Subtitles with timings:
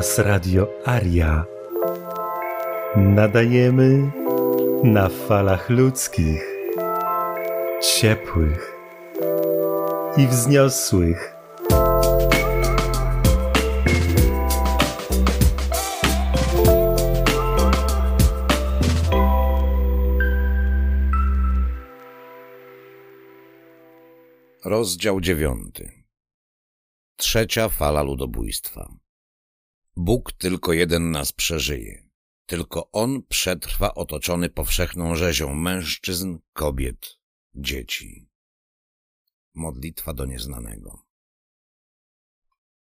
[0.00, 1.44] Hałas Radio Aria.
[2.96, 4.10] Nadajemy
[4.84, 6.44] na falach ludzkich,
[7.82, 8.76] ciepłych
[10.16, 11.34] i wzniosłych.
[24.64, 25.92] Rozdział dziewiąty.
[27.16, 28.99] Trzecia fala ludobójstwa.
[29.96, 32.08] Bóg tylko jeden nas przeżyje.
[32.46, 37.18] Tylko On przetrwa otoczony powszechną rzezią mężczyzn, kobiet,
[37.54, 38.28] dzieci.
[39.54, 41.02] Modlitwa do nieznanego.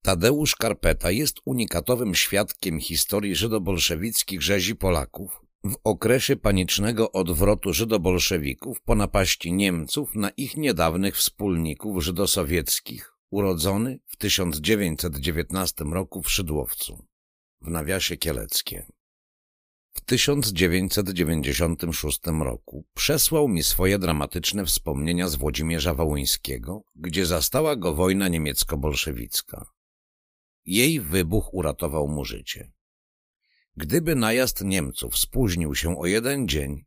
[0.03, 8.95] Tadeusz Karpeta jest unikatowym świadkiem historii żydobolszewickich rzezi Polaków w okresie panicznego odwrotu żydobolszewików po
[8.95, 17.07] napaści Niemców na ich niedawnych wspólników żydosowieckich, urodzony w 1919 roku w Szydłowcu,
[17.61, 18.87] w nawiasie Kieleckie.
[19.93, 28.29] W 1996 roku przesłał mi swoje dramatyczne wspomnienia z Włodzimierza Wołyńskiego, gdzie zastała go wojna
[28.29, 29.67] niemiecko-bolszewicka.
[30.65, 32.73] Jej wybuch uratował mu życie.
[33.77, 36.85] Gdyby najazd Niemców spóźnił się o jeden dzień,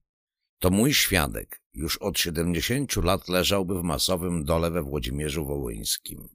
[0.59, 6.29] to mój świadek już od siedemdziesięciu lat leżałby w masowym dole we Włodzimierzu Wołyńskim.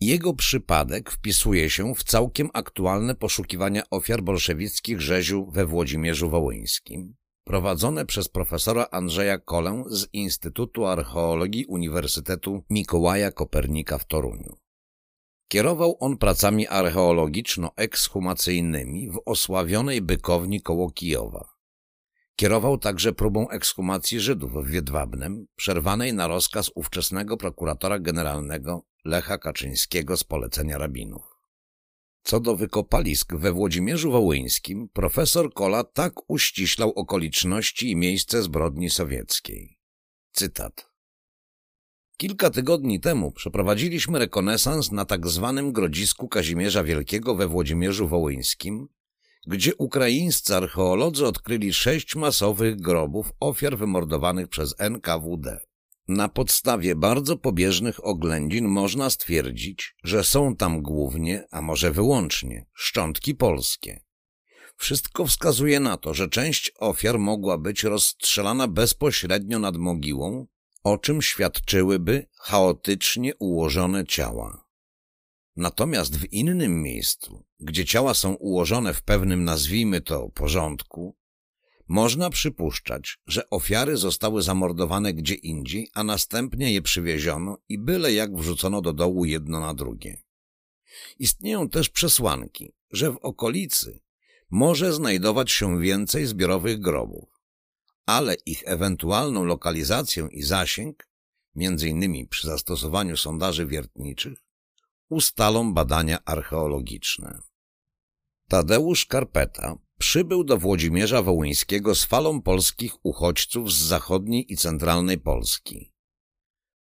[0.00, 7.14] Jego przypadek wpisuje się w całkiem aktualne poszukiwania ofiar bolszewickich rzeziu we Włodzimierzu Wołyńskim,
[7.44, 14.56] prowadzone przez profesora Andrzeja Kolę z Instytutu Archeologii Uniwersytetu Mikołaja Kopernika w Toruniu.
[15.48, 21.55] Kierował on pracami archeologiczno-ekshumacyjnymi w osławionej bykowni koło Kijowa.
[22.36, 30.16] Kierował także próbą ekshumacji Żydów w Wiedwabnem, przerwanej na rozkaz ówczesnego prokuratora generalnego Lecha Kaczyńskiego
[30.16, 31.22] z polecenia rabinów.
[32.22, 39.78] Co do wykopalisk we Włodzimierzu Wołyńskim, profesor Kola tak uściślał okoliczności i miejsce zbrodni sowieckiej.
[40.32, 40.90] Cytat.
[42.16, 48.88] Kilka tygodni temu przeprowadziliśmy rekonesans na tak zwanym Grodzisku Kazimierza Wielkiego we Włodzimierzu Wołyńskim,
[49.46, 55.60] gdzie ukraińscy archeolodzy odkryli sześć masowych grobów ofiar wymordowanych przez NKWD.
[56.08, 63.34] Na podstawie bardzo pobieżnych oględzin można stwierdzić, że są tam głównie, a może wyłącznie, szczątki
[63.34, 64.00] polskie.
[64.76, 70.46] Wszystko wskazuje na to, że część ofiar mogła być rozstrzelana bezpośrednio nad mogiłą,
[70.84, 74.65] o czym świadczyłyby chaotycznie ułożone ciała.
[75.56, 81.16] Natomiast w innym miejscu, gdzie ciała są ułożone w pewnym, nazwijmy to, porządku,
[81.88, 88.36] można przypuszczać, że ofiary zostały zamordowane gdzie indziej, a następnie je przywieziono i byle jak
[88.36, 90.22] wrzucono do dołu jedno na drugie.
[91.18, 94.00] Istnieją też przesłanki, że w okolicy
[94.50, 97.28] może znajdować się więcej zbiorowych grobów,
[98.06, 101.08] ale ich ewentualną lokalizację i zasięg,
[101.54, 104.45] między innymi przy zastosowaniu sondaży wiertniczych,
[105.08, 107.38] ustalą badania archeologiczne.
[108.48, 115.92] Tadeusz Karpeta przybył do Włodzimierza Wołyńskiego z falą polskich uchodźców z zachodniej i centralnej Polski.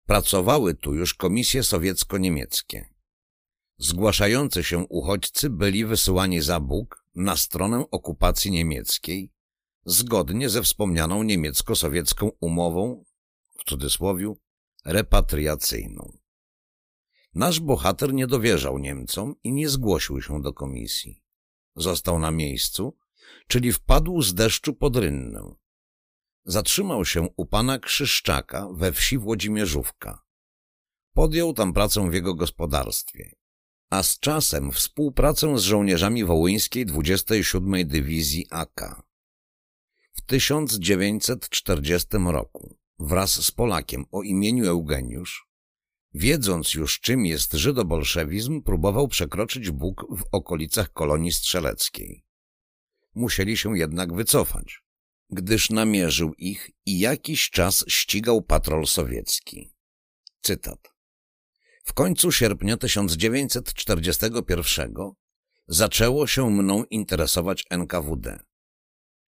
[0.06, 2.86] Pracowały tu już komisje sowiecko-niemieckie.
[3.78, 9.32] Zgłaszający się uchodźcy byli wysyłani za Bóg na stronę okupacji niemieckiej,
[9.86, 13.06] zgodnie ze wspomnianą niemiecko-sowiecką umową,
[13.60, 14.38] w cudzysłowiu,
[14.86, 16.25] repatriacyjną.
[17.36, 21.24] Nasz bohater nie dowierzał Niemcom i nie zgłosił się do komisji.
[21.76, 22.98] Został na miejscu,
[23.48, 25.56] czyli wpadł z deszczu pod rynnę.
[26.46, 30.26] Zatrzymał się u pana Krzyszczaka we wsi Włodzimierzówka.
[31.14, 33.36] Podjął tam pracę w jego gospodarstwie,
[33.90, 39.02] a z czasem współpracę z żołnierzami wołyńskiej 27 Dywizji AK.
[40.14, 45.48] W 1940 roku wraz z Polakiem o imieniu Eugeniusz,
[46.16, 52.26] wiedząc już czym jest żydobolszewizm, próbował przekroczyć Bóg w okolicach kolonii strzeleckiej.
[53.16, 54.84] Musieli się jednak wycofać,
[55.30, 59.74] gdyż namierzył ich i jakiś czas ścigał patrol sowiecki.
[60.42, 60.94] Cytat.
[61.84, 64.94] W końcu sierpnia 1941
[65.68, 68.40] zaczęło się mną interesować NKWD.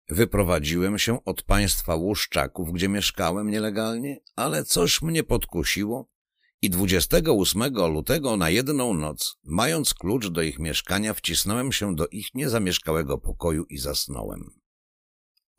[0.08, 6.10] Wyprowadziłem się od państwa Łuszczaków, gdzie mieszkałem nielegalnie, ale coś mnie podkusiło
[6.62, 12.34] i 28 lutego na jedną noc, mając klucz do ich mieszkania, wcisnąłem się do ich
[12.34, 14.60] niezamieszkałego pokoju i zasnąłem.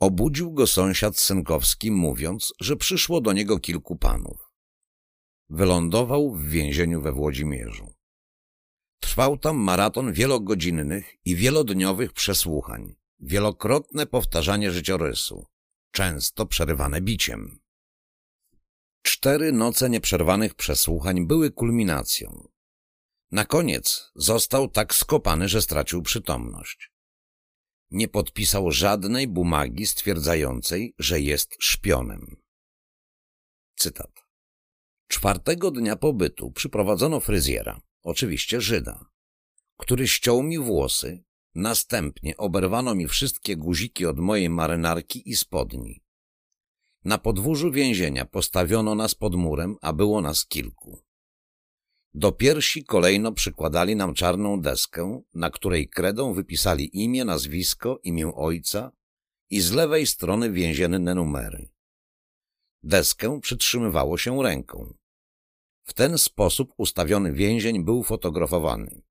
[0.00, 4.50] Obudził go sąsiad Synkowski, mówiąc, że przyszło do niego kilku panów.
[5.50, 7.94] Wylądował w więzieniu we Włodzimierzu.
[9.00, 15.46] Trwał tam maraton wielogodzinnych i wielodniowych przesłuchań, wielokrotne powtarzanie życiorysu,
[15.90, 17.59] często przerywane biciem.
[19.02, 22.48] Cztery noce nieprzerwanych przesłuchań były kulminacją.
[23.30, 26.90] Na koniec został tak skopany, że stracił przytomność.
[27.90, 32.36] Nie podpisał żadnej bumagi stwierdzającej, że jest szpionem.
[33.76, 34.10] Cytat.
[35.08, 39.06] Czwartego dnia pobytu przyprowadzono fryzjera, oczywiście Żyda,
[39.76, 41.24] który ściął mi włosy,
[41.54, 46.02] następnie oberwano mi wszystkie guziki od mojej marynarki i spodni.
[47.04, 51.02] Na podwórzu więzienia postawiono nas pod murem, a było nas kilku.
[52.14, 58.92] Do piersi kolejno przykładali nam czarną deskę, na której kredą wypisali imię, nazwisko, imię ojca
[59.50, 61.68] i z lewej strony więzienne numery.
[62.82, 64.94] Deskę przytrzymywało się ręką.
[65.82, 69.02] W ten sposób ustawiony więzień był fotografowany.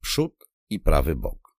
[0.00, 1.56] Przód i prawy bok.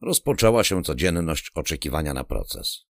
[0.00, 2.91] Rozpoczęła się codzienność oczekiwania na proces.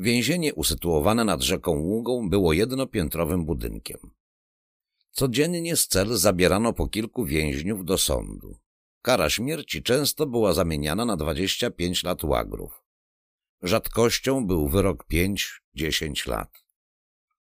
[0.00, 3.98] Więzienie usytuowane nad rzeką Ługą było jednopiętrowym budynkiem.
[5.10, 8.58] Codziennie z cel zabierano po kilku więźniów do sądu.
[9.02, 12.82] Kara śmierci często była zamieniana na 25 lat łagrów.
[13.62, 15.06] Rzadkością był wyrok
[15.76, 16.64] 5-10 lat.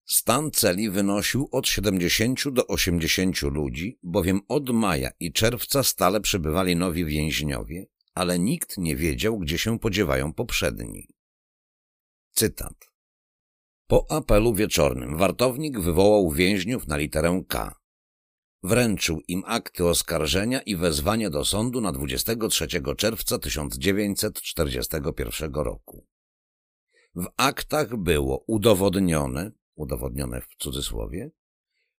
[0.04, 6.76] Stan celi wynosił od 70 do 80 ludzi, bowiem od maja i czerwca stale przybywali
[6.76, 11.19] nowi więźniowie, ale nikt nie wiedział, gdzie się podziewają poprzedni.
[12.40, 12.76] Cytat.
[13.86, 17.74] Po apelu wieczornym wartownik wywołał więźniów na literę K.
[18.62, 22.66] Wręczył im akty oskarżenia i wezwanie do sądu na 23
[22.96, 26.06] czerwca 1941 roku.
[27.14, 31.30] W aktach było udowodnione, udowodnione w cudzysłowie,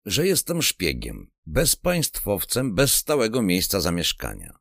[0.05, 4.59] że jestem szpiegiem, bezpaństwowcem bez stałego miejsca zamieszkania.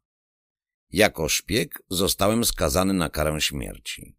[0.89, 4.18] Jako szpieg zostałem skazany na karę śmierci.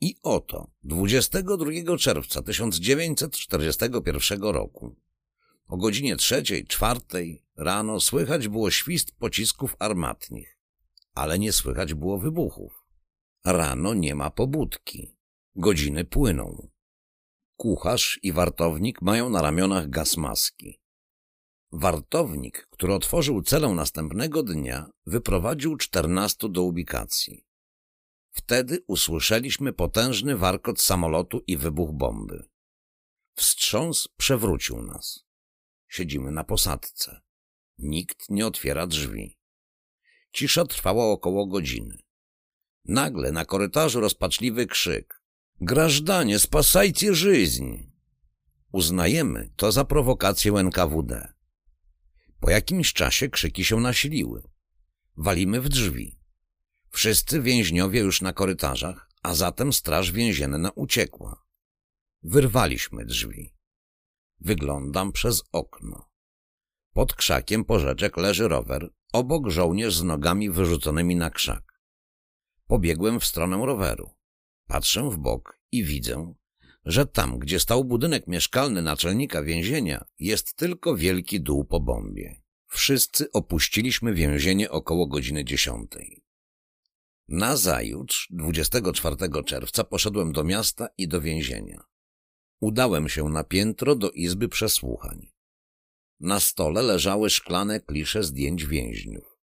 [0.00, 4.96] I oto 22 czerwca 1941 roku
[5.68, 10.58] o godzinie trzeciej, czwartej rano słychać było świst pocisków armatnich,
[11.14, 12.84] ale nie słychać było wybuchów.
[13.44, 15.16] Rano nie ma pobudki.
[15.56, 16.68] Godziny płyną.
[17.56, 20.80] Kucharz i wartownik mają na ramionach gasmaski.
[21.72, 27.45] Wartownik, który otworzył celę następnego dnia, wyprowadził czternastu do ubikacji.
[28.36, 32.48] Wtedy usłyszeliśmy potężny warkot samolotu i wybuch bomby.
[33.34, 35.24] Wstrząs przewrócił nas.
[35.88, 37.20] Siedzimy na posadce.
[37.78, 39.38] Nikt nie otwiera drzwi.
[40.32, 41.98] Cisza trwała około godziny.
[42.84, 45.22] Nagle na korytarzu rozpaczliwy krzyk.
[45.60, 47.76] Grażdanie, spasajcie żyźń!
[48.72, 51.32] Uznajemy to za prowokację NKWD.
[52.40, 54.42] Po jakimś czasie krzyki się nasiliły.
[55.16, 56.15] Walimy w drzwi.
[56.90, 61.44] Wszyscy więźniowie już na korytarzach, a zatem straż więzienna uciekła.
[62.22, 63.54] Wyrwaliśmy drzwi.
[64.40, 66.10] Wyglądam przez okno.
[66.92, 71.80] Pod krzakiem porzeczek leży rower, obok żołnierz z nogami wyrzuconymi na krzak.
[72.66, 74.10] Pobiegłem w stronę roweru.
[74.66, 76.34] Patrzę w bok i widzę,
[76.84, 82.42] że tam, gdzie stał budynek mieszkalny naczelnika więzienia, jest tylko wielki dół po bombie.
[82.66, 86.25] Wszyscy opuściliśmy więzienie około godziny dziesiątej.
[87.28, 91.84] Nazajutrz, 24 czerwca, poszedłem do miasta i do więzienia.
[92.60, 95.32] Udałem się na piętro do izby przesłuchań.
[96.20, 99.38] Na stole leżały szklane klisze zdjęć więźniów.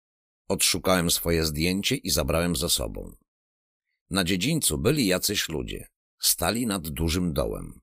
[0.48, 3.16] Odszukałem swoje zdjęcie i zabrałem ze sobą.
[4.10, 5.88] Na dziedzińcu byli jacyś ludzie.
[6.20, 7.82] Stali nad dużym dołem.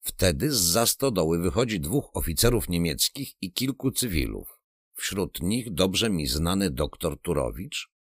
[0.00, 4.58] Wtedy z za stodoły wychodzi dwóch oficerów niemieckich i kilku cywilów.
[4.94, 7.93] Wśród nich dobrze mi znany doktor Turowicz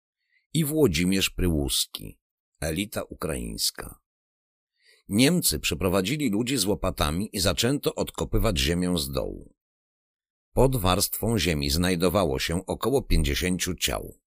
[0.55, 2.19] i Włodzimierz Pryłuski,
[2.59, 3.99] elita ukraińska.
[5.09, 9.55] Niemcy przyprowadzili ludzi z łopatami i zaczęto odkopywać ziemię z dołu.
[10.53, 14.19] Pod warstwą ziemi znajdowało się około pięćdziesięciu ciał.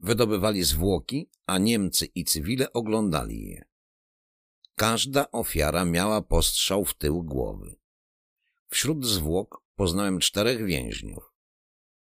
[0.00, 3.64] Wydobywali zwłoki, a Niemcy i cywile oglądali je.
[4.74, 7.76] Każda ofiara miała postrzał w tył głowy.
[8.68, 11.32] Wśród zwłok poznałem czterech więźniów.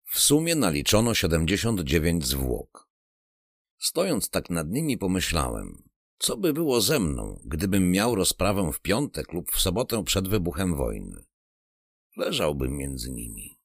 [0.04, 2.87] W sumie naliczono siedemdziesiąt dziewięć zwłok.
[3.80, 9.34] Stojąc tak nad nimi pomyślałem, co by było ze mną, gdybym miał rozprawę w piątek
[9.34, 11.26] lub w sobotę przed wybuchem wojny?
[12.18, 13.58] Leżałbym między nimi.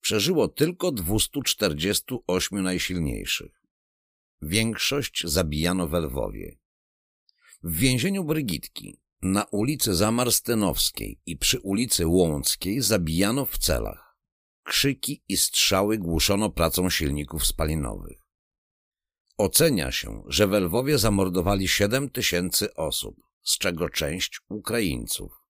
[0.02, 3.62] Przeżyło tylko 248 najsilniejszych.
[4.42, 6.58] Większość zabijano we Lwowie.
[7.62, 14.16] W więzieniu Brygitki na ulicy Zamarstynowskiej i przy ulicy Łąckiej zabijano w celach.
[14.64, 18.18] Krzyki i strzały głuszono pracą silników spalinowych.
[19.38, 25.41] Ocenia się, że w Lwowie zamordowali 7 tysięcy osób, z czego część Ukraińców.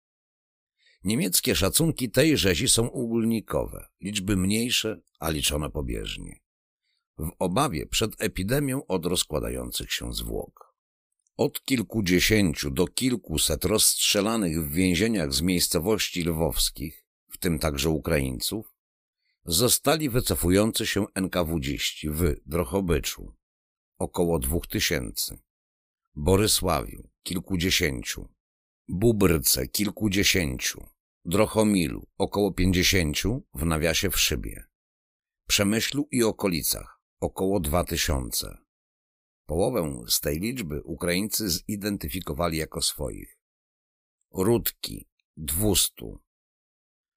[1.04, 6.40] Niemieckie szacunki tej rzezi są ogólnikowe, liczby mniejsze, a liczone pobieżnie.
[7.18, 10.76] W obawie przed epidemią od rozkładających się zwłok.
[11.36, 18.72] Od kilkudziesięciu do kilkuset rozstrzelanych w więzieniach z miejscowości lwowskich, w tym także Ukraińców,
[19.44, 23.32] zostali wycofujący się NKWdziści w Drochobyczu,
[23.98, 25.38] około dwóch tysięcy,
[26.14, 28.28] Borysławiu, kilkudziesięciu,
[28.88, 30.91] Bubrce, kilkudziesięciu,
[31.24, 34.64] Drochomilu, około pięćdziesięciu, w nawiasie w Szybie,
[35.48, 38.62] Przemyślu i okolicach, około dwa tysiące,
[39.46, 43.38] Połowę z tej liczby Ukraińcy zidentyfikowali jako swoich.
[44.30, 46.20] Rudki– dwustu.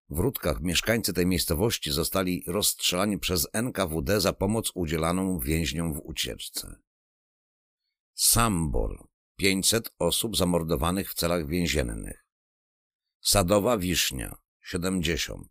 [0.09, 6.75] W Rudkach mieszkańcy tej miejscowości zostali rozstrzelani przez NKWD za pomoc udzielaną więźniom w ucieczce.
[8.13, 9.07] Sambor–
[9.37, 12.24] 500 osób zamordowanych w celach więziennych.
[13.27, 14.35] Sadowa Wisznia–
[14.71, 15.47] 70.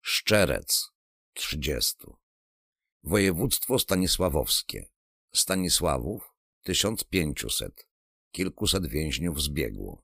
[0.00, 0.90] Szczerec–
[1.34, 1.96] 30.
[3.02, 4.90] Województwo Stanisławowskie
[5.34, 7.88] Stanisławów 1500.
[8.30, 10.02] Kilkuset więźniów zbiegło.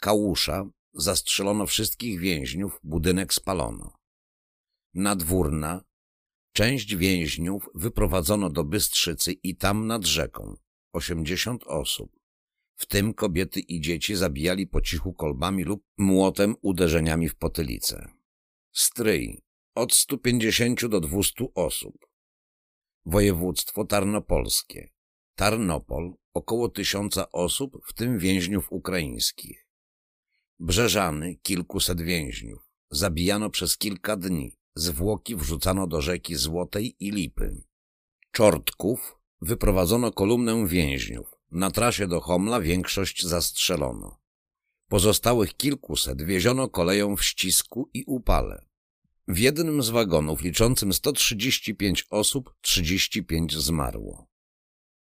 [0.00, 3.98] Kałusza zastrzelono wszystkich więźniów, budynek spalono.
[4.94, 5.84] Nadwórna
[6.52, 10.56] część więźniów wyprowadzono do Bystrzycy i tam nad rzeką.
[10.92, 12.21] Osiemdziesiąt osób.
[12.82, 18.08] W tym kobiety i dzieci zabijali po cichu kolbami lub młotem uderzeniami w potylicę.
[18.72, 19.42] Stryj
[19.74, 22.06] od 150 do 200 osób.
[23.06, 24.90] Województwo Tarnopolskie.
[25.34, 29.66] Tarnopol około tysiąca osób, w tym więźniów ukraińskich.
[30.60, 32.62] Brzeżany kilkuset więźniów.
[32.90, 34.58] Zabijano przez kilka dni.
[34.74, 37.64] Zwłoki wrzucano do rzeki Złotej i Lipy.
[38.30, 41.31] Czortków wyprowadzono kolumnę więźniów.
[41.52, 44.20] Na trasie do Homla większość zastrzelono.
[44.88, 48.64] Pozostałych kilkuset wieziono koleją w ścisku i upale.
[49.28, 54.26] W jednym z wagonów liczącym 135 osób 35 zmarło.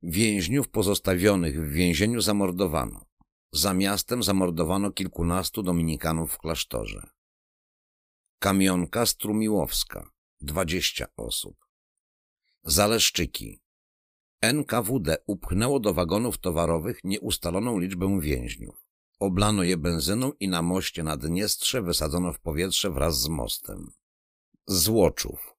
[0.04, 3.06] Więźniów pozostawionych w więzieniu zamordowano.
[3.52, 7.10] Za miastem zamordowano kilkunastu dominikanów w klasztorze.
[8.40, 11.66] Kamionka Strumiłowska 20 osób.
[12.64, 13.62] Zaleszczyki.
[14.42, 18.86] NKWD upchnęło do wagonów towarowych nieustaloną liczbę więźniów.
[19.20, 23.92] Oblano je benzyną i na moście na Dniestrze wysadzono w powietrze wraz z mostem.
[24.68, 25.56] Złoczów.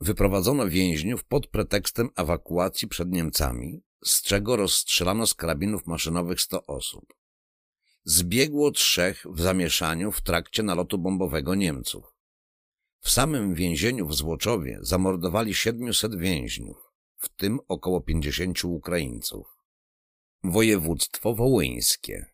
[0.00, 7.14] Wyprowadzono więźniów pod pretekstem ewakuacji przed Niemcami, z czego rozstrzelano z karabinów maszynowych sto osób.
[8.04, 12.14] Zbiegło trzech w zamieszaniu w trakcie nalotu bombowego Niemców.
[13.00, 16.93] W samym więzieniu w Złoczowie zamordowali 700 więźniów,
[17.24, 19.46] w tym około 50 Ukraińców.
[20.44, 22.26] Województwo wołyńskie.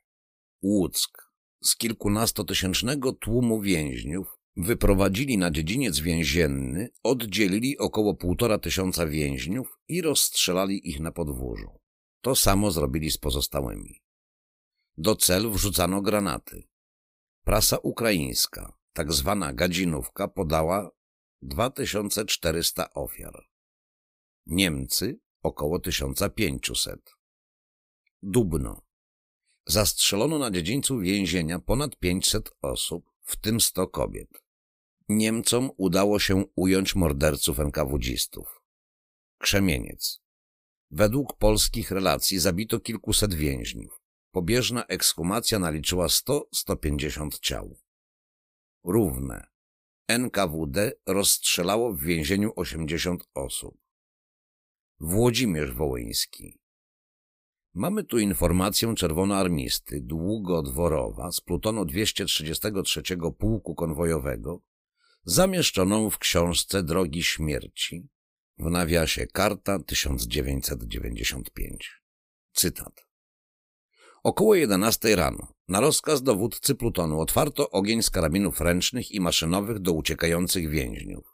[0.63, 1.31] Łuck.
[1.65, 10.89] Z kilkunastotysięcznego tłumu więźniów Wyprowadzili na dziedziniec więzienny, oddzielili około półtora tysiąca więźniów i rozstrzelali
[10.89, 11.79] ich na podwórzu.
[12.21, 14.03] To samo zrobili z pozostałymi.
[14.97, 16.69] Do cel wrzucano granaty.
[17.45, 20.91] Prasa ukraińska, tak zwana gadzinówka, podała
[21.43, 23.50] 2400 ofiar.
[24.51, 27.17] Niemcy około 1500.
[28.23, 28.83] Dubno.
[29.67, 34.29] Zastrzelono na dziedzińcu więzienia ponad 500 osób, w tym 100 kobiet.
[35.09, 38.63] Niemcom udało się ująć morderców NKWdzistów.
[39.39, 40.21] Krzemieniec.
[40.91, 44.01] Według polskich relacji zabito kilkuset więźniów.
[44.31, 47.79] Pobieżna ekshumacja naliczyła 100-150 ciał.
[48.85, 49.47] Równe.
[50.09, 53.90] NKWD rozstrzelało w więzieniu 80 osób.
[55.03, 56.59] Włodzimierz Wołyński.
[57.75, 63.03] Mamy tu informację czerwonoarmisty Długodworowa z plutonu 233
[63.39, 64.63] Pułku Konwojowego,
[65.25, 68.09] zamieszczoną w książce Drogi Śmierci,
[68.59, 72.03] w nawiasie Karta 1995.
[72.53, 73.07] Cytat.
[74.23, 79.93] Około 11 rano, na rozkaz dowódcy plutonu, otwarto ogień z karabinów ręcznych i maszynowych do
[79.93, 81.30] uciekających więźniów.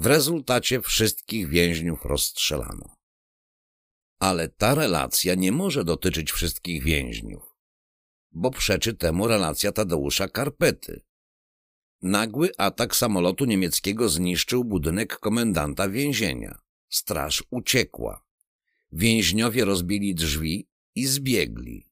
[0.00, 2.96] W rezultacie wszystkich więźniów rozstrzelano.
[4.18, 7.56] Ale ta relacja nie może dotyczyć wszystkich więźniów,
[8.32, 11.00] bo przeczy temu relacja Tadeusza Karpety.
[12.02, 16.58] Nagły atak samolotu niemieckiego zniszczył budynek komendanta więzienia.
[16.88, 18.24] Straż uciekła.
[18.92, 21.86] Więźniowie rozbili drzwi i zbiegli.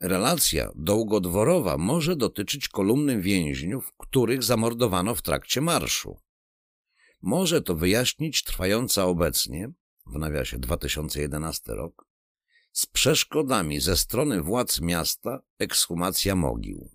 [0.00, 6.20] Relacja długodworowa może dotyczyć kolumny więźniów, których zamordowano w trakcie marszu.
[7.22, 9.72] Może to wyjaśnić trwająca obecnie,
[10.06, 12.06] w nawiasie 2011 rok,
[12.72, 16.90] z przeszkodami ze strony władz miasta ekshumacja mogił.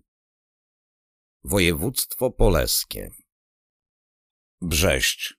[1.44, 3.12] Województwo Poleskie
[4.62, 5.34] Brześć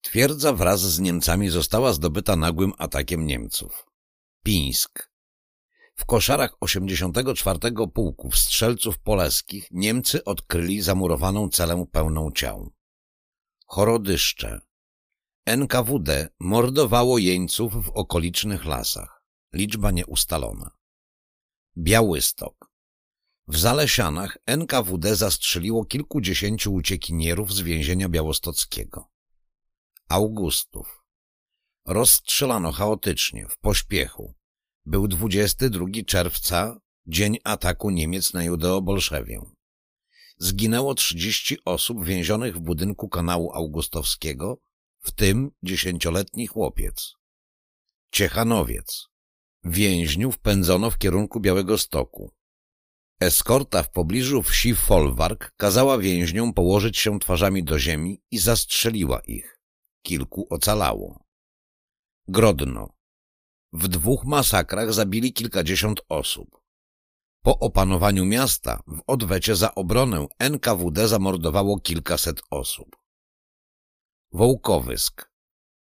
[0.00, 3.86] Twierdza wraz z Niemcami została zdobyta nagłym atakiem Niemców.
[4.42, 5.10] Pińsk
[5.94, 7.58] W koszarach 84
[7.94, 12.75] Pułku Strzelców Poleskich Niemcy odkryli zamurowaną celę pełną ciał.
[13.66, 14.60] Chorodyszcze
[15.46, 19.22] NKWD mordowało jeńców w okolicznych lasach.
[19.52, 20.70] Liczba nieustalona.
[21.76, 22.70] Białystok.
[23.48, 29.10] W Zalesianach NKWD zastrzeliło kilkudziesięciu uciekinierów z więzienia białostockiego.
[30.08, 31.04] Augustów.
[31.86, 34.34] Rozstrzelano chaotycznie, w pośpiechu.
[34.84, 39.55] Był 22 czerwca, dzień ataku Niemiec na Judeo-Bolszewię.
[40.38, 44.58] Zginęło 30 osób więzionych w budynku kanału augustowskiego,
[44.98, 47.12] w tym dziesięcioletni chłopiec.
[48.10, 49.06] Ciechanowiec.
[49.64, 52.30] Więźniów pędzono w kierunku Białego Stoku.
[53.20, 59.60] Eskorta w pobliżu wsi Folwark kazała więźniom położyć się twarzami do ziemi i zastrzeliła ich.
[60.02, 61.24] Kilku ocalało.
[62.28, 62.94] Grodno.
[63.72, 66.65] W dwóch masakrach zabili kilkadziesiąt osób.
[67.46, 72.96] Po opanowaniu miasta w odwecie za obronę NKWD zamordowało kilkaset osób.
[74.32, 75.30] Wołkowysk.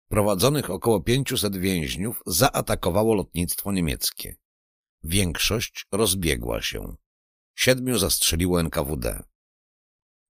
[0.09, 4.35] Prowadzonych około 500 więźniów zaatakowało lotnictwo niemieckie.
[5.03, 6.95] Większość rozbiegła się.
[7.55, 9.23] Siedmiu zastrzeliło NKWD.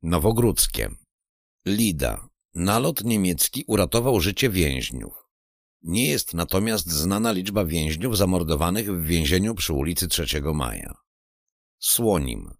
[0.01, 0.89] Nowogródzkie.
[1.65, 2.29] Lida.
[2.53, 5.13] Nalot niemiecki uratował życie więźniów.
[5.81, 11.05] Nie jest natomiast znana liczba więźniów zamordowanych w więzieniu przy ulicy 3 Maja.
[11.79, 12.53] Słonim.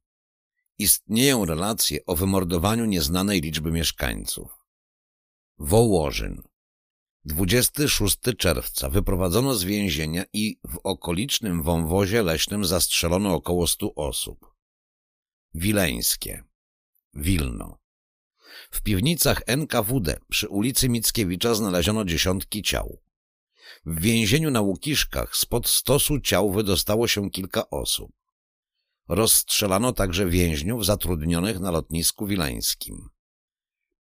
[0.78, 4.52] Istnieją relacje o wymordowaniu nieznanej liczby mieszkańców.
[5.58, 6.42] Wołożyn.
[7.26, 14.54] 26 czerwca wyprowadzono z więzienia i w okolicznym wąwozie leśnym zastrzelono około 100 osób.
[15.54, 16.44] Wileńskie.
[17.14, 17.78] Wilno.
[18.72, 23.02] W piwnicach NKWD przy ulicy Mickiewicza znaleziono dziesiątki ciał.
[23.86, 28.12] W więzieniu na Łukiszkach spod stosu ciał wydostało się kilka osób.
[29.08, 33.10] Rozstrzelano także więźniów zatrudnionych na lotnisku wileńskim.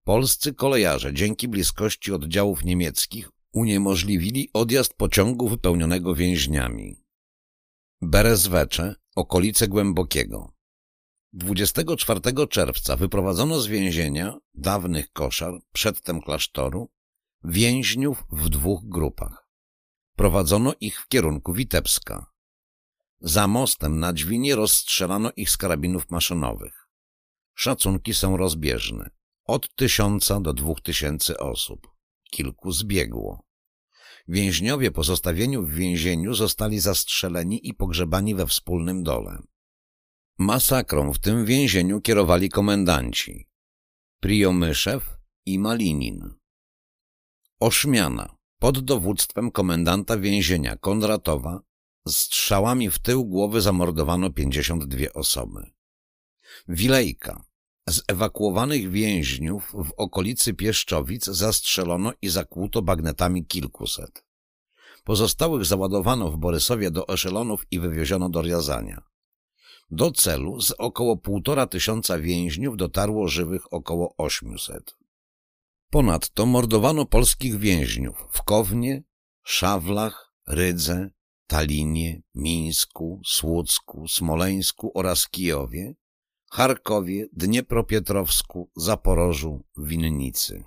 [0.03, 7.05] Polscy kolejarze dzięki bliskości oddziałów niemieckich uniemożliwili odjazd pociągu wypełnionego więźniami.
[8.01, 10.53] Berezwecze, okolice Głębokiego.
[11.33, 16.89] 24 czerwca wyprowadzono z więzienia, dawnych koszar, przedtem klasztoru,
[17.43, 19.49] więźniów w dwóch grupach.
[20.15, 22.34] Prowadzono ich w kierunku Witebska.
[23.21, 26.87] Za mostem na Dźwinie rozstrzelano ich z karabinów maszynowych.
[27.55, 29.09] Szacunki są rozbieżne.
[29.45, 31.87] Od tysiąca do dwóch tysięcy osób.
[32.31, 33.45] Kilku zbiegło.
[34.27, 39.41] Więźniowie po zostawieniu w więzieniu zostali zastrzeleni i pogrzebani we wspólnym dole.
[40.37, 43.47] Masakrą w tym więzieniu kierowali komendanci
[44.19, 46.35] Priomyszew i Malinin.
[47.59, 51.59] Oszmiana pod dowództwem komendanta więzienia Kondratowa
[52.07, 55.71] strzałami w tył głowy zamordowano 52 osoby.
[56.67, 57.43] Wilejka
[57.89, 64.25] z ewakuowanych więźniów w okolicy Pieszczowic zastrzelono i zakłuto bagnetami kilkuset.
[65.03, 69.01] Pozostałych załadowano w Borysowie do eszelonów i wywieziono do Riazania.
[69.91, 74.97] Do celu z około półtora tysiąca więźniów dotarło żywych około 800.
[75.89, 79.03] Ponadto mordowano polskich więźniów w Kownie,
[79.43, 81.09] Szawlach, Rydze,
[81.47, 85.93] Talinie, Mińsku, Słucku, Smoleńsku oraz Kijowie,
[86.51, 90.63] Charkowie, Dniepropietrowsku, Zaporożu, Winnicy.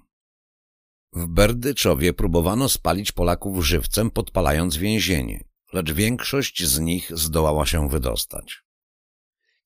[1.13, 8.63] W Berdyczowie próbowano spalić Polaków żywcem, podpalając więzienie, lecz większość z nich zdołała się wydostać.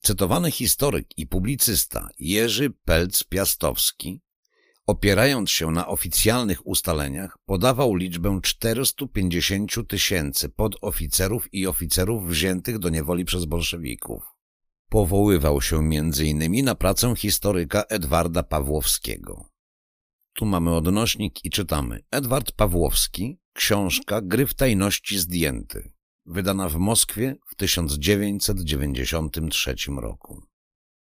[0.01, 4.19] Cytowany historyk i publicysta Jerzy Pelc-Piastowski,
[4.87, 13.25] opierając się na oficjalnych ustaleniach, podawał liczbę 450 tysięcy podoficerów i oficerów wziętych do niewoli
[13.25, 14.23] przez bolszewików.
[14.89, 16.65] Powoływał się m.in.
[16.65, 19.45] na pracę historyka Edwarda Pawłowskiego.
[20.35, 22.01] Tu mamy odnośnik i czytamy.
[22.11, 25.93] Edward Pawłowski, książka Gry w tajności zdjęty,
[26.27, 30.52] wydana w Moskwie w 1993 roku.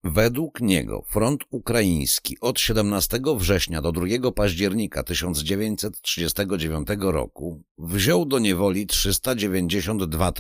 [0.03, 8.87] Według niego front ukraiński od 17 września do 2 października 1939 roku wziął do niewoli
[8.87, 10.31] 392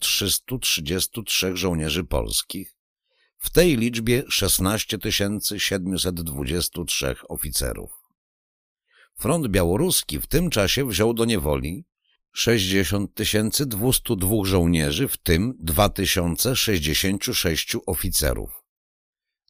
[0.00, 2.76] 333 żołnierzy polskich,
[3.38, 4.98] w tej liczbie 16
[5.56, 7.90] 723 oficerów.
[9.18, 11.84] Front białoruski w tym czasie wziął do niewoli
[12.32, 13.22] 60
[13.62, 18.61] 202 żołnierzy, w tym 2066 oficerów.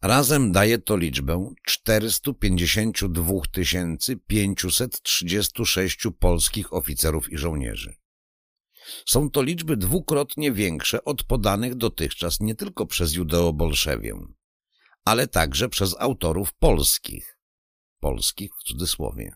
[0.02, 3.32] Razem daje to liczbę 452
[4.26, 7.94] 536 polskich oficerów i żołnierzy.
[9.06, 14.20] Są to liczby dwukrotnie większe od podanych dotychczas nie tylko przez judeobolszewię,
[15.04, 17.38] ale także przez autorów polskich,
[18.00, 19.34] polskich w cudzysłowie.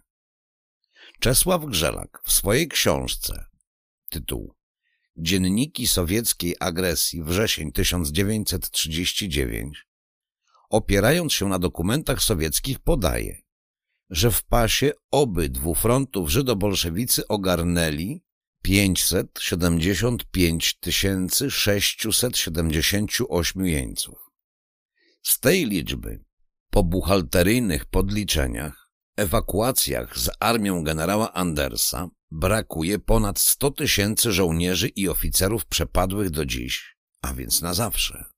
[1.20, 3.44] Czesław Grzelak w swojej książce,
[4.08, 4.54] tytuł
[5.16, 9.85] Dzienniki sowieckiej agresji wrzesień 1939
[10.70, 13.42] opierając się na dokumentach sowieckich, podaje,
[14.10, 18.22] że w pasie obydwu frontów żydobolszewicy ogarnęli
[18.62, 20.78] 575
[21.48, 24.18] 678 jeńców.
[25.22, 26.24] Z tej liczby,
[26.70, 35.66] po buchalteryjnych podliczeniach, ewakuacjach z armią generała Andersa brakuje ponad 100 tysięcy żołnierzy i oficerów
[35.66, 38.35] przepadłych do dziś, a więc na zawsze.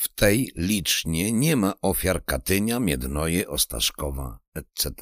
[0.00, 4.92] W tej licznie nie ma ofiar Katynia, Miednoje, Ostaszkowa, etc.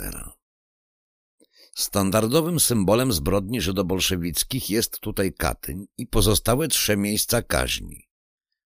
[1.75, 8.09] Standardowym symbolem zbrodni żydobolszewickich jest tutaj Katyń i pozostałe trzy miejsca kaźni.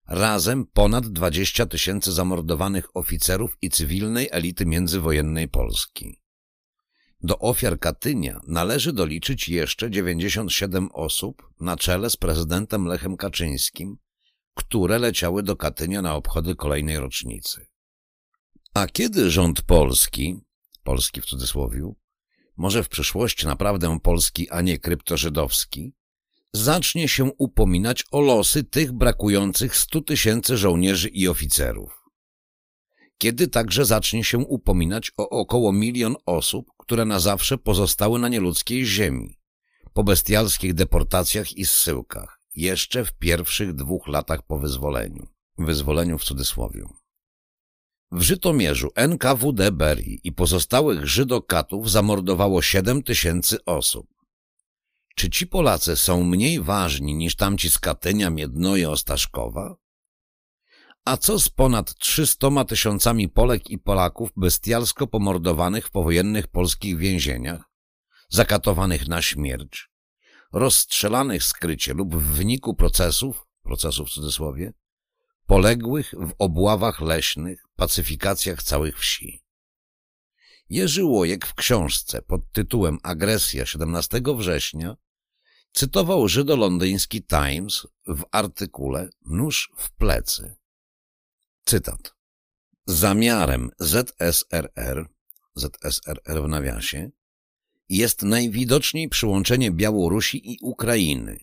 [0.08, 6.20] Razem ponad 20 tysięcy zamordowanych oficerów i cywilnej elity międzywojennej Polski.
[7.20, 13.96] Do ofiar Katynia należy doliczyć jeszcze 97 osób na czele z prezydentem Lechem Kaczyńskim,
[14.54, 17.66] które leciały do Katynia na obchody kolejnej rocznicy.
[18.74, 20.40] A kiedy rząd polski,
[20.84, 21.96] polski w cudzysłowiu,
[22.56, 25.94] może w przyszłości naprawdę polski, a nie kryptożydowski,
[26.52, 32.02] zacznie się upominać o losy tych brakujących stu tysięcy żołnierzy i oficerów.
[33.18, 38.86] Kiedy także zacznie się upominać o około milion osób, które na zawsze pozostały na nieludzkiej
[38.86, 39.38] ziemi,
[39.92, 45.26] po bestialskich deportacjach i zsyłkach jeszcze w pierwszych dwóch latach po wyzwoleniu.
[45.58, 46.84] Wyzwoleniu w cudzysłowie.
[48.12, 54.06] W Żytomierzu NKWD Berii i pozostałych Żydokatów zamordowało 7 tysięcy osób.
[55.16, 59.76] Czy ci Polacy są mniej ważni niż tamci z Katynia, Miednoje, Ostaszkowa?
[61.04, 67.62] A co z ponad 300 tysiącami Polek i Polaków bestialsko pomordowanych w powojennych polskich więzieniach,
[68.28, 69.91] zakatowanych na śmierć,
[70.52, 74.72] rozstrzelanych skrycie lub w wyniku procesów, procesów w cudzysłowie,
[75.46, 79.42] poległych w obławach leśnych, pacyfikacjach całych wsi.
[80.70, 84.96] Jerzy Łojek w książce pod tytułem Agresja 17 września
[85.72, 90.56] cytował żydolondyński Times w artykule Nóż w plecy.
[91.64, 92.14] Cytat.
[92.86, 95.08] Zamiarem ZSRR,
[95.54, 97.10] ZSRR w nawiasie,
[97.96, 101.38] jest najwidoczniej przyłączenie Białorusi i Ukrainy.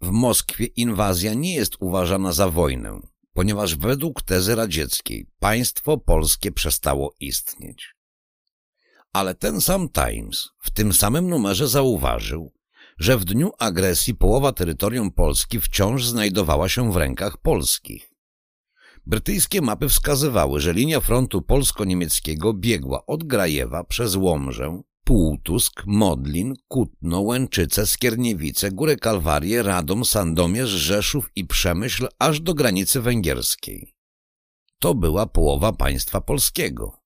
[0.00, 3.00] W Moskwie inwazja nie jest uważana za wojnę,
[3.32, 7.94] ponieważ według tezy radzieckiej państwo polskie przestało istnieć.
[9.12, 12.52] Ale ten sam Times w tym samym numerze zauważył,
[12.98, 18.10] że w dniu agresji połowa terytorium Polski wciąż znajdowała się w rękach polskich.
[19.06, 27.20] Brytyjskie mapy wskazywały, że linia frontu polsko-niemieckiego biegła od Grajewa przez Łomżę, Półtusk, Modlin, Kutno,
[27.20, 33.94] Łęczyce, Skierniewice, Górę Kalwarię, Radom, Sandomierz, Rzeszów i Przemyśl aż do granicy węgierskiej.
[34.78, 37.00] To była połowa państwa polskiego.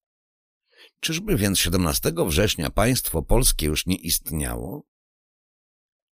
[1.00, 4.82] Czyżby więc 17 września państwo polskie już nie istniało?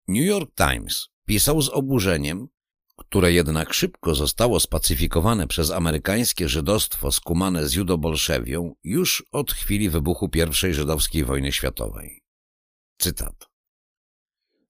[0.09, 2.49] New York Times pisał z oburzeniem,
[2.97, 10.31] które jednak szybko zostało spacyfikowane przez amerykańskie żydostwo skumane z judobolszewią już od chwili wybuchu
[10.71, 12.23] I żydowskiej wojny światowej.
[12.99, 13.49] Cytat.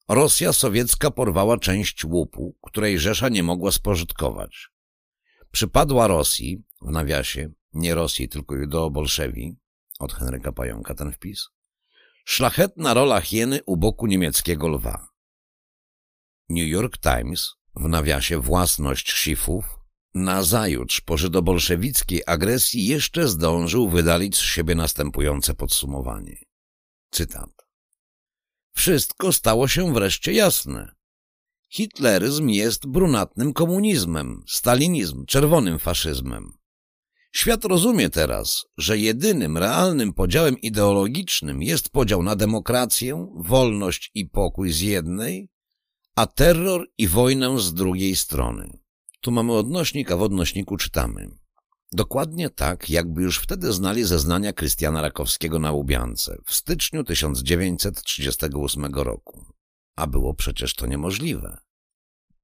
[0.08, 4.68] Rosja sowiecka porwała część łupu, której Rzesza nie mogła spożytkować.
[5.50, 9.56] Przypadła Rosji, w nawiasie, nie Rosji, tylko judo-bolszewi,
[9.98, 11.48] od Henryka Pająka ten wpis,
[12.24, 15.08] szlachetna rola hieny u boku niemieckiego lwa.
[16.48, 19.64] New York Times, w nawiasie własność szifów,
[20.14, 26.36] nazajutrz po żydobolszewickiej agresji jeszcze zdążył wydalić z siebie następujące podsumowanie.
[27.10, 27.50] Cytat.
[28.74, 30.94] Wszystko stało się wreszcie jasne.
[31.68, 36.52] Hitleryzm jest brunatnym komunizmem, stalinizm czerwonym faszyzmem.
[37.32, 44.72] Świat rozumie teraz, że jedynym realnym podziałem ideologicznym jest podział na demokrację, wolność i pokój
[44.72, 45.48] z jednej,
[46.16, 48.78] a terror i wojnę z drugiej strony.
[49.20, 51.30] Tu mamy odnośnik, a w odnośniku czytamy.
[51.92, 59.44] Dokładnie tak, jakby już wtedy znali zeznania Krystiana Rakowskiego na Łubiance w styczniu 1938 roku.
[59.96, 61.58] A było przecież to niemożliwe.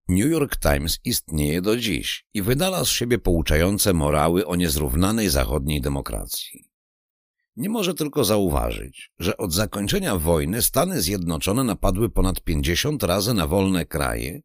[0.09, 5.81] New York Times istnieje do dziś i wydala z siebie pouczające morały o niezrównanej zachodniej
[5.81, 6.70] demokracji.
[7.57, 13.47] Nie może tylko zauważyć, że od zakończenia wojny Stany Zjednoczone napadły ponad 50 razy na
[13.47, 14.41] wolne kraje,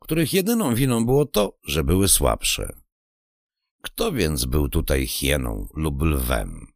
[0.00, 2.72] których jedyną winą było to, że były słabsze.
[3.82, 6.66] Kto więc był tutaj hieną lub lwem?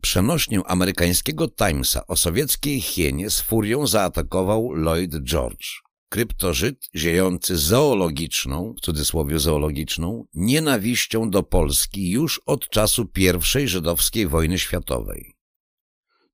[0.00, 5.66] Przenośnię amerykańskiego Timesa o sowieckiej hienie z furią zaatakował Lloyd George,
[6.08, 13.08] kryptożyt ziejący zoologiczną, w cudzysłowie zoologiczną, nienawiścią do Polski już od czasu
[13.64, 15.34] I żydowskiej wojny światowej.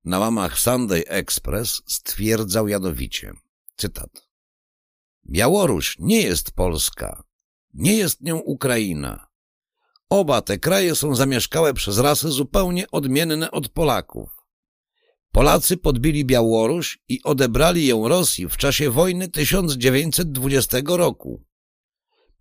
[0.05, 3.33] Na łamach Sunday Express stwierdzał jadowicie,
[3.75, 4.25] cytat,
[5.29, 7.23] Białoruś nie jest Polska,
[7.73, 9.27] nie jest nią Ukraina.
[10.09, 14.34] Oba te kraje są zamieszkałe przez rasy zupełnie odmienne od Polaków.
[15.35, 21.43] Polacy podbili Białoruś i odebrali ją Rosji w czasie wojny 1920 roku.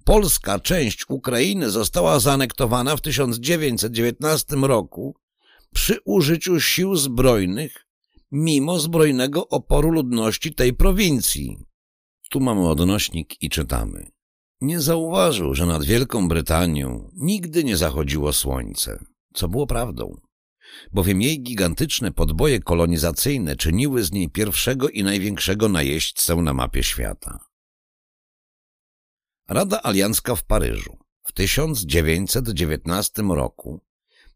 [0.05, 5.17] Polska część Ukrainy została zaanektowana w 1919 roku
[5.73, 7.87] przy użyciu sił zbrojnych,
[8.33, 11.57] mimo zbrojnego oporu ludności tej prowincji.
[12.31, 14.11] Tu mamy odnośnik i czytamy.
[14.61, 19.05] Nie zauważył, że nad Wielką Brytanią nigdy nie zachodziło słońce,
[19.35, 20.24] co było prawdą
[20.93, 27.39] bowiem jej gigantyczne podboje kolonizacyjne czyniły z niej pierwszego i największego najeźdźcę na mapie świata.
[29.49, 33.81] Rada Aliancka w Paryżu w 1919 roku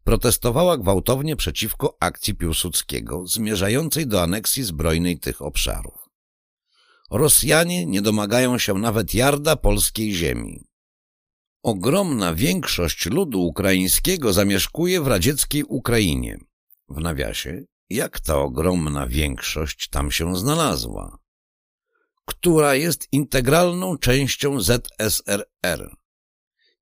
[0.03, 6.09] protestowała gwałtownie przeciwko akcji Piłsudskiego zmierzającej do aneksji zbrojnej tych obszarów.
[7.11, 10.68] Rosjanie nie domagają się nawet jarda polskiej ziemi.
[11.63, 16.37] Ogromna większość ludu ukraińskiego zamieszkuje w radzieckiej Ukrainie.
[16.89, 21.17] W nawiasie, jak ta ogromna większość tam się znalazła?
[22.25, 25.95] Która jest integralną częścią ZSRR.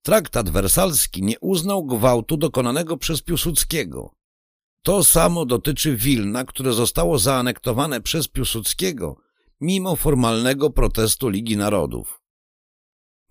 [0.01, 4.15] Traktat wersalski nie uznał gwałtu dokonanego przez Piłsudskiego.
[4.81, 9.17] To samo dotyczy Wilna, które zostało zaanektowane przez Piłsudskiego
[9.61, 12.21] mimo formalnego protestu Ligi Narodów.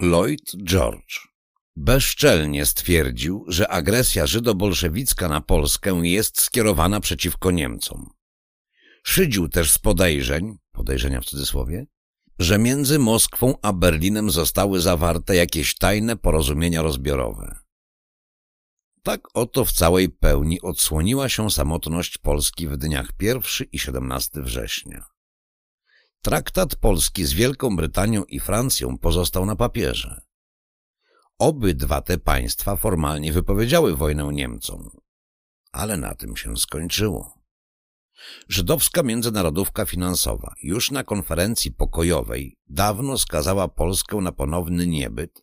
[0.00, 1.35] Lloyd George
[1.76, 8.10] Bezczelnie stwierdził, że agresja żydobolszewicka na Polskę jest skierowana przeciwko Niemcom.
[9.04, 11.86] Szydził też z podejrzeń, podejrzenia w cudzysłowie,
[12.38, 17.58] że między Moskwą a Berlinem zostały zawarte jakieś tajne porozumienia rozbiorowe.
[19.02, 25.04] Tak oto w całej pełni odsłoniła się samotność Polski w dniach 1 i 17 września.
[26.22, 30.25] Traktat Polski z Wielką Brytanią i Francją pozostał na papierze.
[31.38, 34.90] Obydwa te państwa formalnie wypowiedziały wojnę Niemcom,
[35.72, 37.38] ale na tym się skończyło.
[38.48, 45.42] Żydowska międzynarodówka finansowa już na konferencji pokojowej dawno skazała Polskę na ponowny niebyt,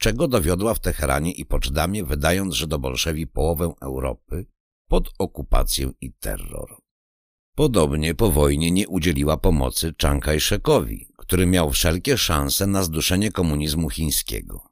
[0.00, 4.46] czego dowiodła w Teheranie i Poczdamie, wydając Żydobolszewi połowę Europy
[4.88, 6.76] pod okupację i terror.
[7.54, 10.24] Podobnie po wojnie nie udzieliła pomocy Chiang
[11.16, 14.71] który miał wszelkie szanse na zduszenie komunizmu chińskiego.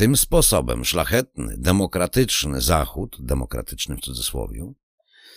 [0.00, 4.72] Tym sposobem szlachetny, demokratyczny Zachód, demokratyczny w cudzysłowie,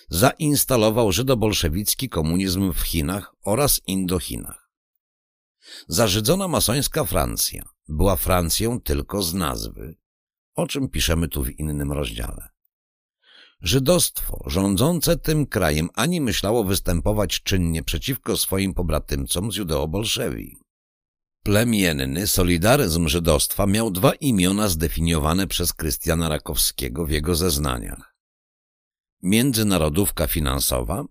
[0.09, 4.71] zainstalował żydobolszewicki komunizm w Chinach oraz Indochinach.
[5.87, 9.95] Zarzydzona masońska Francja była Francją tylko z nazwy,
[10.55, 12.49] o czym piszemy tu w innym rozdziale.
[13.61, 20.62] Żydostwo rządzące tym krajem ani myślało występować czynnie przeciwko swoim pobratymcom z judeo-bolszewi.
[21.43, 28.15] Plemienny solidaryzm żydostwa miał dwa imiona zdefiniowane przez Krystiana Rakowskiego w jego zeznaniach.
[29.21, 31.05] Międzynarodówka finansowa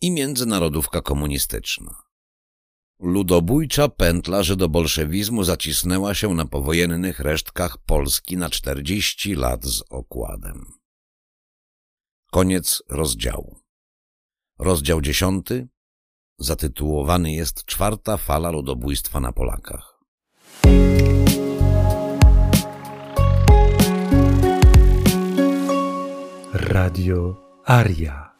[0.00, 2.02] i międzynarodówka komunistyczna.
[3.00, 10.72] Ludobójcza pętla żydobolszewizmu zacisnęła się na powojennych resztkach Polski na 40 lat z okładem.
[12.30, 13.60] Koniec rozdziału.
[14.58, 15.68] Rozdział dziesiąty
[16.38, 19.98] zatytułowany jest Czwarta fala ludobójstwa na Polakach.
[26.52, 28.34] Radio Aria.